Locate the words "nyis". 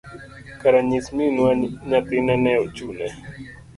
0.87-1.07